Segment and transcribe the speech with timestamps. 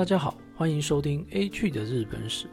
[0.00, 2.46] 大家好，欢迎收听 A 去的日本史。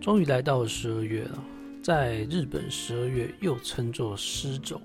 [0.00, 1.44] 终于来到了十二月了，
[1.82, 4.80] 在日本十二月又称作师走，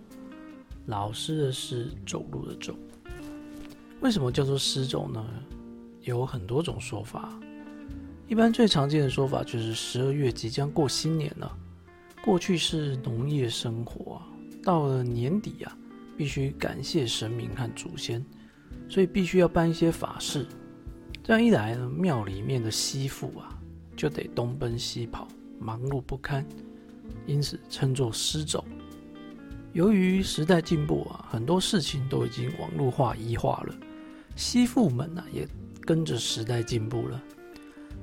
[0.88, 2.76] 老师的师，走路的走。
[4.02, 5.26] 为什么叫做师走呢？
[6.02, 7.40] 有很多种说法。
[8.28, 11.58] 一般最常见的说法就是十二月即将过新年了，
[12.22, 14.28] 过去是农业生活啊，
[14.62, 15.78] 到了年底啊，
[16.18, 18.22] 必须感谢神明和祖先，
[18.90, 20.46] 所以必须要办一些法事。
[21.30, 23.56] 这样一来呢，庙里面的媳妇啊，
[23.96, 25.28] 就得东奔西跑，
[25.60, 26.44] 忙碌不堪，
[27.28, 28.66] 因此称作失走。
[29.74, 33.76] 由于时代进步啊，很多事情都已经网络化、一化了，
[34.36, 35.48] 媳妇们呢也
[35.82, 37.22] 跟着时代进步了。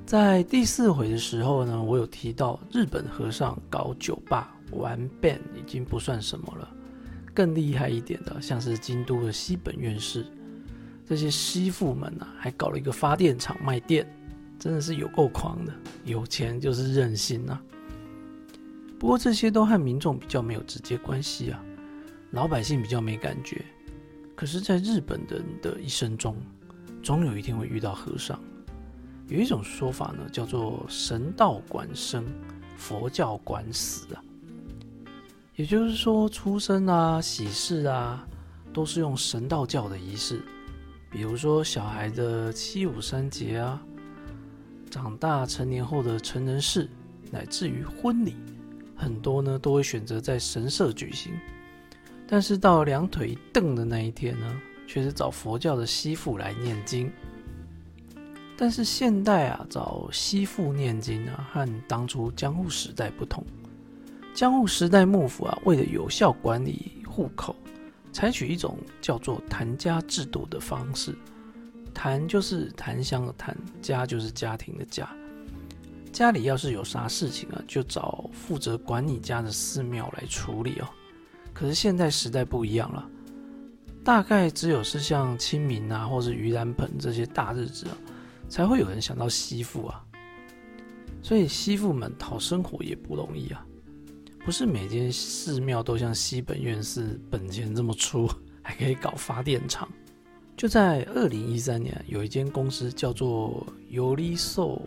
[0.06, 6.72] 在第四回的时候呢，我有提到日本和尚搞酒吧玩 band 已经不算什么了，
[7.34, 10.24] 更厉害一点的，像是京都的西本院士，
[11.06, 14.06] 这些媳妇们啊，还搞了一个发电厂卖电，
[14.58, 15.72] 真的是有够狂的，
[16.04, 17.62] 有钱就是任性啊。
[18.98, 21.62] 不过这些都和民众比较没有直接关系啊，
[22.32, 23.64] 老百姓比较没感觉。
[24.34, 26.36] 可是，在日本人的一生中，
[27.02, 28.38] 总有一天会遇到和尚。
[29.28, 32.24] 有一种说法呢，叫做神道管生，
[32.76, 34.22] 佛教管死啊。
[35.54, 38.26] 也就是说，出生啊、喜事啊，
[38.72, 40.42] 都是用神道教的仪式，
[41.16, 43.82] 比如说小孩的七五三节啊，
[44.90, 46.90] 长大成年后的成人式，
[47.30, 48.36] 乃至于婚礼，
[48.94, 51.32] 很多呢都会选择在神社举行。
[52.28, 57.10] 但是到两腿一蹬的那一天呢，却是找佛教的西父来念经。
[58.54, 63.42] 但是现代啊，找西父念经啊，和当初江户时代不同。
[64.34, 67.56] 江户时代幕府啊，为了有效管理户口，
[68.16, 71.14] 采取一种叫做谭家制度的方式。
[71.92, 75.06] 谭就是檀香的檀，家就是家庭的家。
[76.14, 80.88] 家里要是有啥事情啊，就找负责管你家的寺庙来处理哦。
[81.52, 83.06] 可是现在时代不一样了，
[84.02, 87.98] 大概只有是像清明啊，或是盂兰盆这些大日子啊。
[88.48, 90.02] 才会有人想到媳妇啊，
[91.22, 93.66] 所以媳妇们讨生活也不容易啊，
[94.46, 98.30] 不是每间寺庙都像西本院士本钱这么粗，
[98.62, 99.88] 还可以搞发电厂。
[100.56, 104.80] 就在二零一三年，有一间公司叫做尤利寿，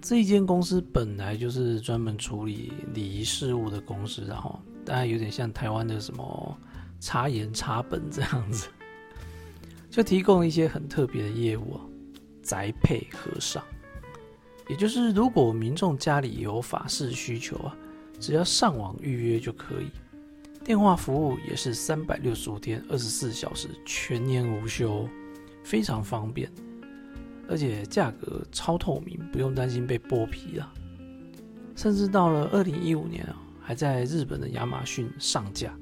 [0.00, 6.56] 这一间公司本来就是专门处理礼仪事务的公司，然后大概有点像台湾的什么
[7.00, 8.68] 茶盐茶本这样子，
[9.90, 11.80] 就提供一些很特别的业务。
[12.40, 13.64] 宅配和尚，
[14.68, 17.74] 也就是如果民众家里有法事需求啊，
[18.18, 19.86] 只要上网预约就可以。
[20.64, 25.06] 电话服务也是三百六十五天、二十四小时、全年无休，
[25.62, 26.50] 非常方便，
[27.48, 30.72] 而且价格超透明，不用担心被剥皮啊。
[31.76, 35.76] 甚至到了二零一五年啊，还在日本的亚马逊上架。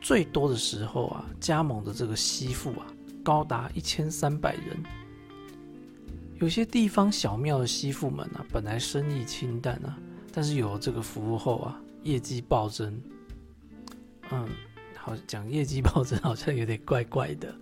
[0.00, 2.86] 最多的时候啊，加盟的这个媳妇啊，
[3.24, 4.80] 高达一千三百人。
[6.38, 9.98] 有些地方小庙的媳妇们啊，本来生意清淡啊，
[10.32, 13.00] 但是有了这个服务后啊，业绩暴增。
[14.30, 14.48] 嗯，
[14.96, 17.54] 好讲业绩暴增好像有点怪怪的。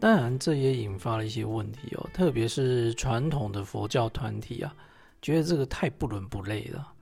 [0.00, 4.72] 当然，这也引发了一些问题哦，特别是传统的佛教团体啊，
[5.20, 6.92] 觉得这个太不伦不类了，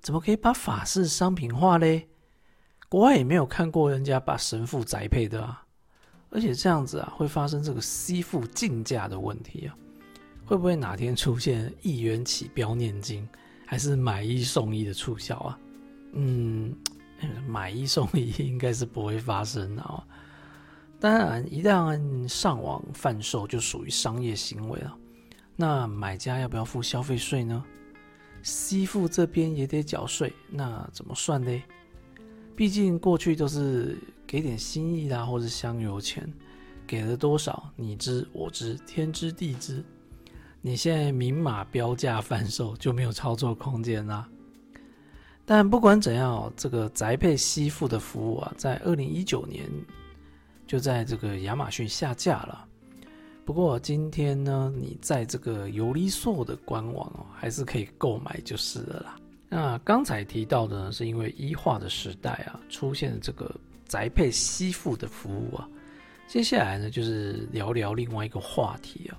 [0.00, 2.08] 怎么可以把法事商品化嘞？
[2.88, 5.64] 国外也没有看过人家把神父宅配的啊。
[6.30, 9.76] 而且这样子啊，会发生这个吸附竞价的问题啊？
[10.46, 13.28] 会不会哪天出现一元起标念经，
[13.66, 15.58] 还是买一送一的促销啊？
[16.12, 16.74] 嗯，
[17.46, 20.02] 买一送一应该是不会发生的啊。
[20.98, 24.96] 当然，一旦上网贩售，就属于商业行为了。
[25.56, 27.62] 那买家要不要付消费税呢？
[28.42, 31.62] 吸附这边也得缴税，那怎么算呢？
[32.54, 33.98] 毕竟过去都是。
[34.28, 36.28] 给点心意啦，或者香油钱，
[36.84, 39.84] 给了多少你知我知，天知地知。
[40.66, 44.28] 你现在明码标价贩售就没有操作空间啦。
[45.44, 49.64] 但不管怎样，这个宅配吸附的服务啊，在二零一九年
[50.66, 52.66] 就在这个亚马逊下架了。
[53.44, 59.16] 不过今天呢，你在这个尤利索的官网哦，还是可以购买就是了啦。
[59.48, 63.54] 那刚才提到的呢，是因为一化的时代啊，出现了这个。
[63.86, 65.68] 宅配吸附的服务啊，
[66.26, 69.14] 接下来呢就是聊聊另外一个话题啊，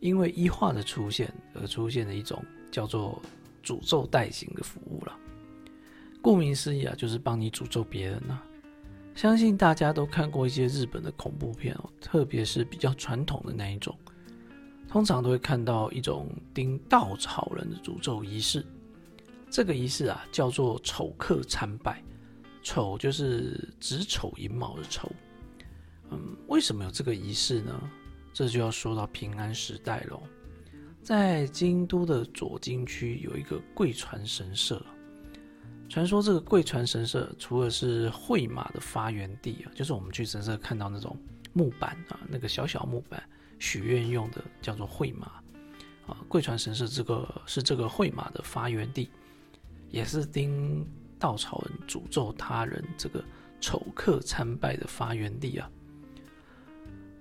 [0.00, 3.20] 因为一化的出现而出现的一种叫做
[3.62, 5.16] 诅咒代行的服务了。
[6.22, 8.40] 顾名思义啊，就是帮你诅咒别人呐。
[9.14, 13.96] 相信大家都看过一些日本的恐怖片哦，特别是比较传统的那一种，
[14.88, 18.64] 通常都会看到一种钉稻草人的诅咒仪式。
[19.48, 22.02] 这个仪式啊，叫做丑客参拜。
[22.62, 25.10] 丑就是子丑寅卯的丑。
[26.10, 27.90] 嗯，为什么有这个仪式呢？
[28.36, 30.22] 这就要说到平安时代喽。
[31.02, 34.84] 在京都的左京区有一个贵船神社。
[35.88, 41.16] 传说这个贵船神社除了是会马的发源地啊，就是我们去神社看到那种
[41.54, 43.22] 木板啊，那个小小木板
[43.58, 45.28] 许愿用的，叫做会马
[46.06, 46.18] 啊。
[46.28, 49.08] 贵船神社这个是这个会马的发源地，
[49.88, 50.86] 也是丁
[51.18, 53.24] 稻草人诅咒他人这个
[53.62, 55.70] 丑客参拜的发源地啊。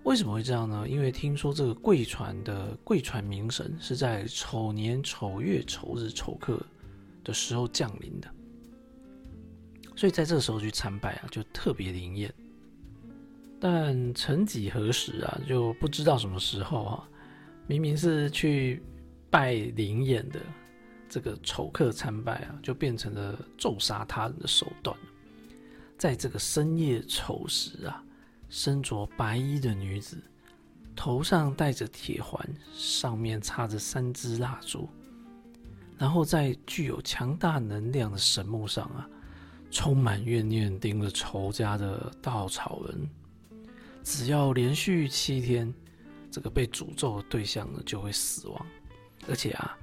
[0.06, 0.88] 为什么会这样呢？
[0.88, 6.64] 因为听说这个贵船的贵船名神是在丑年丑月丑日丑刻
[7.24, 8.30] 的时候降临的。
[9.96, 12.32] 所以在这个时候去参拜啊，就特别灵验。
[13.60, 17.10] 但曾几何时啊，就不知道什么时候啊，
[17.66, 18.84] 明明是去
[19.32, 20.40] 拜灵验的
[21.10, 24.96] 这个丑客参拜啊，就变成了咒杀他人的手段。
[25.98, 28.04] 在这个深夜丑时啊，
[28.56, 30.18] 身着白衣的女子，
[30.96, 32.42] 头上戴着铁环，
[32.74, 34.88] 上面插着三支蜡烛，
[35.98, 39.06] 然后在具有强大能量的神木上啊。
[39.72, 43.10] 充满怨念盯着仇家的稻草人，
[44.04, 45.74] 只要连续七天，
[46.32, 48.66] 这个被诅咒的对象呢就会死亡，
[49.28, 49.78] 而且啊，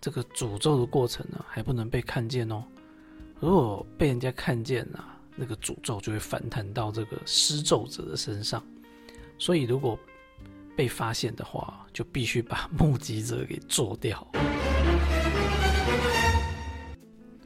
[0.00, 2.64] 这个诅咒的过程呢还不能被看见哦。
[3.38, 8.62] 如果被人家看见啊，那个诅咒就会反弹到这个施咒者的身上。
[9.38, 9.98] 所以如果
[10.76, 14.30] 被发现的话，就必须把 目击者给做掉。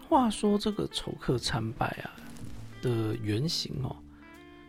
[0.08, 2.10] 话说这个丑客参拜啊
[2.82, 3.96] 的原型哦，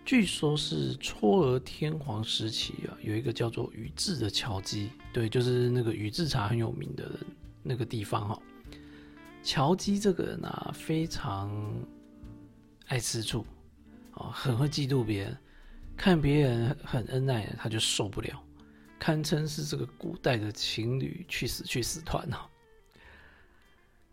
[0.04, 7.19] 据说是嵯峨天皇时期啊，有一个叫做宇治的乔基，对，就是那个宇治茶很有名的人
[7.62, 8.39] 那个地方哈。
[9.44, 11.51] 乔基这个人啊，非常
[12.88, 13.46] 爱吃醋
[14.14, 15.38] 啊，很会嫉妒别人，
[15.98, 18.44] 看别人很恩爱，他就受不了，
[19.00, 22.38] 堪称是这个古代的情侣去死去死团哦。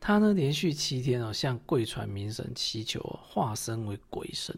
[0.01, 4.57] 他呢，连续七天哦，向贵船明神祈求，化身为鬼神，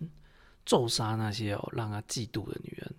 [0.64, 2.94] 咒杀那些哦让他嫉妒的女人。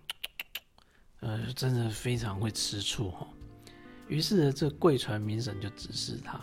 [1.20, 3.26] 呃，真的非常会吃醋哈。
[4.06, 6.40] 于是呢，这贵船明神就指示他，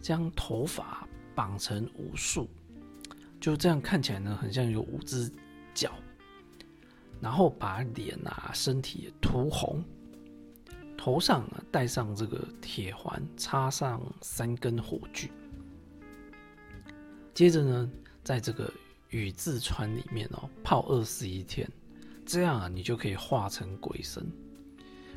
[0.00, 1.06] 将头发
[1.36, 2.48] 绑成无数，
[3.40, 5.30] 就这样看起来呢，很像有五只
[5.74, 5.92] 脚，
[7.20, 9.82] 然后把脸啊、身体涂红。
[10.96, 15.30] 头上啊戴上这个铁环，插上三根火炬，
[17.32, 17.88] 接着呢，
[18.24, 18.68] 在这个
[19.10, 21.70] 宇字船里面哦泡二十一天，
[22.26, 24.26] 这样啊你就可以化成鬼神。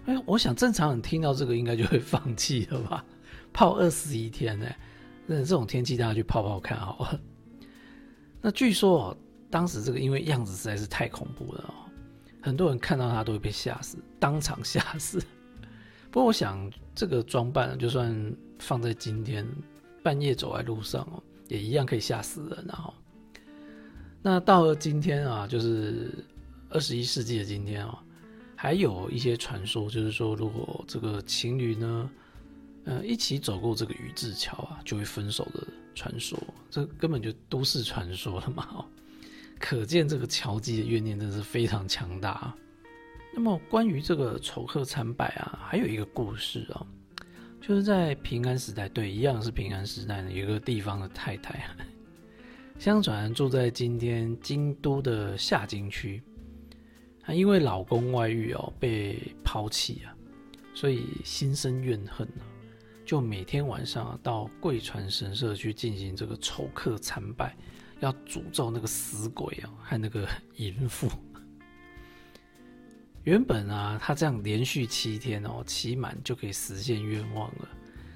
[0.06, 3.03] 哎，我想正常人听到这个应该就会放弃了吧？
[3.51, 4.67] 泡二十一天呢？
[5.25, 7.19] 那这种天气大家去泡泡看好了。
[8.41, 9.17] 那据说哦，
[9.49, 11.73] 当时这个因为样子实在是太恐怖了哦，
[12.41, 15.21] 很多人看到他都会被吓死，当场吓死。
[16.09, 19.47] 不过我想，这个装扮就算放在今天，
[20.03, 22.65] 半夜走在路上哦，也一样可以吓死人。
[22.67, 22.93] 然后，
[24.21, 26.09] 那到了今天啊，就是
[26.69, 28.03] 二十一世纪的今天啊，
[28.55, 32.10] 还有一些传说，就是说，如果这个情侣呢，
[32.86, 36.38] 呃，一起走过这个宇治桥啊，就会分手的传说，
[36.69, 38.86] 这根本就都市传说了嘛。
[39.60, 42.53] 可见这个乔基的怨念真的是非常强大。
[43.33, 46.86] 那么关于这个丑客参拜啊，还有一个故事啊，
[47.62, 51.63] 就是在平安时代，对，一样是平安时代呢，有一个地方的太太，
[52.77, 56.21] 相传住在今天京都的下京区，
[57.21, 60.12] 她因为老公外遇哦，被抛弃啊，
[60.74, 62.43] 所以心生怨恨啊，
[63.12, 67.53] 就每天晚上到贵船神社去进行这个丑客参拜，
[68.00, 70.25] 要诅咒那个死鬼啊和那个
[70.56, 71.12] 淫妇。
[73.25, 77.68] 原本啊，他这样连续七天哦，期满就可以实现愿望了。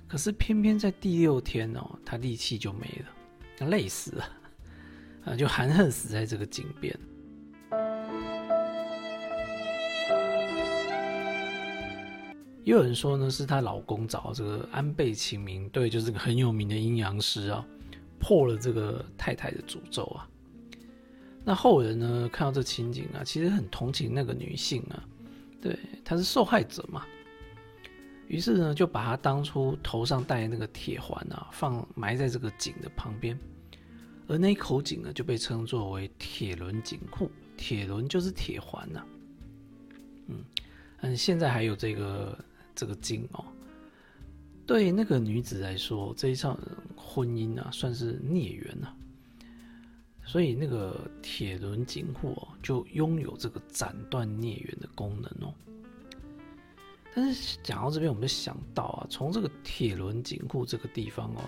[0.08, 2.88] 可是偏偏在第六天哦，他力气就没
[3.60, 4.30] 了，累死了，
[5.25, 6.98] 啊，就含恨死在这个井边。
[12.65, 17.63] 也有人说呢，是她老公找这个安倍晴明，对，就是个很有名的阴阳师啊，
[18.19, 20.27] 破了这个太太的诅咒啊。
[21.43, 22.27] 那后人呢？
[22.34, 25.05] 看到这情景啊，其实很同情那个女性啊，
[25.62, 27.05] 对，她是受害者嘛。
[28.27, 33.39] 于是呢，就把她当初头上戴那个铁环啊，放埋在这个井的旁边。
[34.27, 39.05] 而那口井呢就被称作为铁轮井库，铁轮就是铁环呐。
[40.29, 40.43] 嗯
[41.01, 42.36] 嗯，现在还有这个
[42.75, 43.46] 这个井哦。
[44.67, 46.60] 对那个女子来说，这一场
[46.96, 48.96] 婚姻啊算是孽缘啊，
[50.25, 55.53] 所以那个铁轮井户哦就拥有这个斩断孽缘的功能哦。
[57.13, 61.41] 但是讲到这边，我们就想到啊，从这个铁轮井户这个地方哦，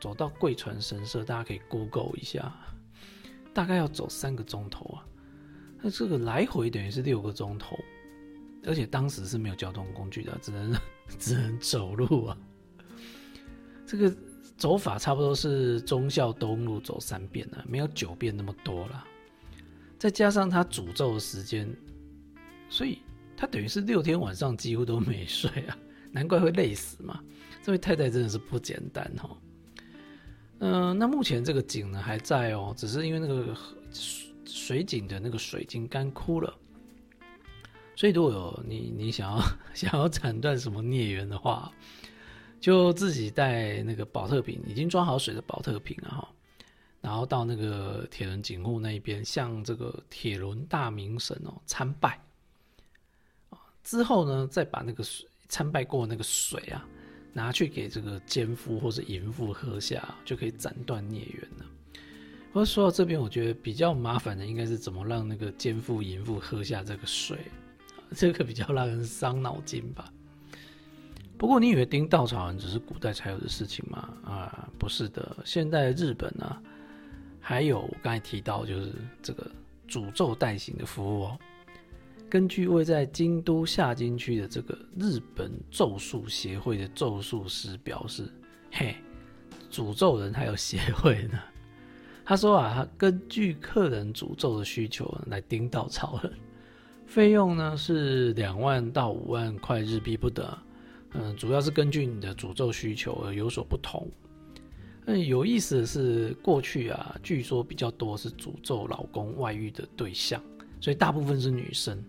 [0.00, 2.52] 走到贵船神社，大家可以 Google 一下，
[3.52, 5.06] 大概要走三个钟头啊。
[5.82, 7.76] 那这个来回等于是六个钟头，
[8.66, 10.76] 而且当时是没有交通工具的，只能
[11.18, 12.38] 只能走路啊。
[13.86, 14.14] 这个
[14.56, 19.04] 走法差不多是忠孝东路走三遍啊，没有九遍那么多了。
[19.98, 21.74] 再加上他诅咒的时间，
[22.68, 22.98] 所以。
[23.34, 25.76] 他等于是六天晚上几乎都没睡啊，
[26.12, 27.18] 难怪会累死嘛。
[27.60, 29.36] 这位太太真的是不简单哈。
[30.60, 33.56] 嗯，那目前这个井呢还在哦，只是因为那个
[34.44, 36.54] 水井的那个水已经干枯了。
[37.94, 39.42] 所以如果有你你想要
[39.74, 41.70] 想要斩断什么孽缘的话，
[42.60, 46.26] 就自己带那个保特瓶，已经装好水的保特瓶啊，
[47.00, 52.20] 然后到那个铁轮井户那一边，向这个铁轮大明神哦参拜。
[53.82, 56.86] 之后呢，再把那个水参拜过那个水啊，
[57.32, 61.66] 拿去给这个奸夫或者淫妇喝下，就可以斩断孽缘了。
[62.52, 67.38] 不过说到这边，我觉得比较麻烦的应该是怎么让那个奸夫淫妇喝下这个水，
[68.14, 70.12] 这个比较让人伤脑筋吧。
[71.38, 74.08] 不过你以为钉稻草人只是古代才有的事情吗？
[74.24, 76.56] 啊，不是的，现在日本呢，
[77.40, 79.50] 还有我刚才提到就是这个
[79.88, 81.38] 诅咒代行的服务哦。
[82.30, 88.30] 根据位在京都下京区的这个日本咒术协会的咒术师表示，
[88.70, 88.94] 嘿，
[89.70, 91.38] 诅咒人还有协会呢。
[92.24, 96.32] 他说啊，他根据客人诅咒的需求来盯稻草人，
[97.12, 100.48] 费用呢是两万到五万块日币不等。
[101.12, 104.08] 嗯，主要是根据你的诅咒需求而有所不同。
[105.04, 110.42] 嗯，有意思的是，过去啊，据说比较多是诅咒老公外遇的对象，
[110.80, 112.02] 所以大部分是女生。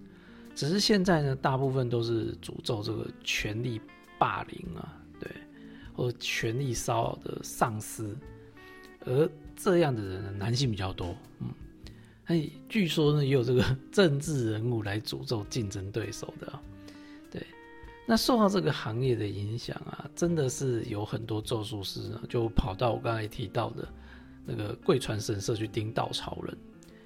[0.55, 3.81] 只是现在呢，大部分都是诅咒这个权力
[4.17, 5.29] 霸凌啊，对，
[5.93, 8.17] 或权力骚扰的上司，
[9.01, 11.49] 而这样的人呢男性比较多，嗯，
[12.25, 16.59] 哎，据说呢也有这个 政治人物来诅咒竞争对手的，
[17.29, 17.45] 对，
[18.07, 23.87] 那受到这个行业的影响啊，真的是有很多咒术师啊，就跑到我刚才提到的
[24.45, 26.57] 那个贵船神社去盯稻草人，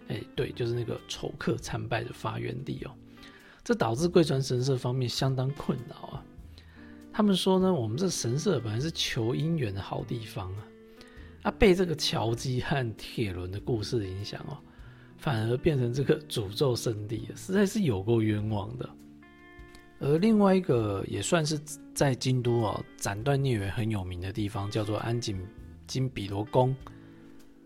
[0.10, 2.92] 哎，对，就是那个丑客参拜的发源地哦。
[3.64, 6.24] 这导致贵船神社方面相当困扰啊！
[7.12, 10.64] 他们说呢，我们这神社本来是求姻缘的好地方啊，
[11.42, 14.58] 啊，被这个桥基和铁轮的故事影响哦，
[15.18, 18.90] 反而变成这个诅咒圣地，实在是有够冤枉的。
[20.00, 21.60] 而另外一个也算是
[21.94, 25.44] 在京都啊斩断孽缘很有名的地方，叫做安井
[25.88, 26.76] 金比罗宫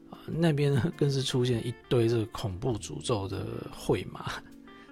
[0.09, 4.31] 啊，那边呢更是出现一堆这个恐怖诅咒的会马。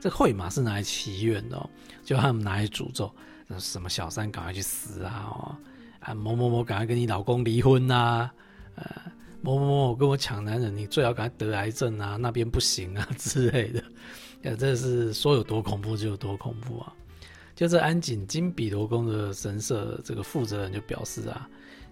[0.01, 1.69] 这会马是拿来祈愿的，
[2.03, 3.09] 就他们拿来诅咒，
[3.57, 5.57] 什么小三赶快去死啊，
[5.99, 8.29] 啊某某某赶快跟你老公离婚呐，
[8.75, 8.85] 呃
[9.41, 13.83] 某某某跟我抢男人，你最好赶快得癌症啊，那边不行啊 之类的，
[14.43, 16.93] 呃这是说有多恐怖就有多恐怖啊！
[17.55, 21.49] 就这安井金比罗宫的神社这个负责人就表示啊，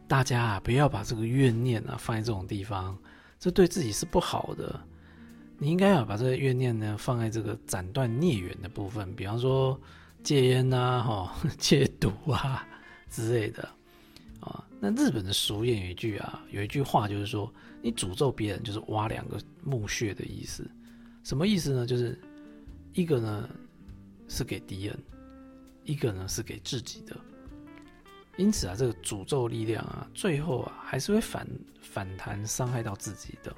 [0.08, 2.98] 大家啊不要把这个怨念啊放在这种地方，
[3.40, 4.80] 这对自己是不好的。
[5.58, 9.80] 你应该要把这个怨念呢放在这个斩断孽缘的部分，比方说
[10.22, 12.68] 戒烟呐、哈 戒毒啊
[13.10, 13.68] 之类的。
[14.80, 20.70] 那日本的俗谚有一句啊，有一句话就是说，你诅咒别人就是挖两个墓穴的意思。
[21.24, 21.86] 什么意思呢？
[21.86, 22.20] 就是
[22.94, 23.50] 一个呢
[24.28, 24.98] 是给敌人，
[25.84, 27.18] 一个呢是给自己的。
[28.38, 31.48] 因此啊，这个诅咒力量啊，最后啊还是会反
[31.82, 33.56] 反弹伤害到自己的。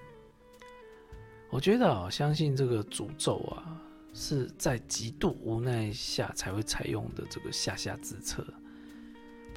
[1.49, 3.77] 我觉得啊，相信这个诅咒啊，
[4.13, 8.41] 是在极度无奈下才会采用的这个下下之策。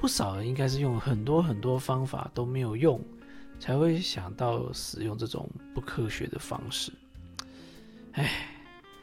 [0.03, 3.01] 不少人应该是用很多很多方法都没有用，
[3.57, 6.91] 才会想到使用这种不科学的方式。
[8.11, 8.29] 哎，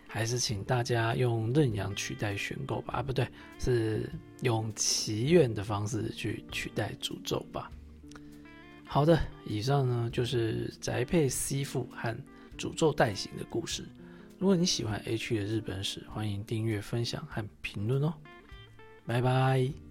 [0.06, 2.98] 还是请大家用认养取代选购吧。
[2.98, 3.26] 啊，不对，
[3.58, 4.10] 是
[4.42, 7.72] 用祈愿的方式去取代诅咒吧。
[8.84, 12.14] 好的，以上呢就是宅配吸附和。
[12.58, 13.86] 诅咒代行的故事。
[14.38, 18.12] 如果你喜欢 H 的日本史，欢迎订阅、分享和评论哦。
[19.06, 19.89] 拜拜。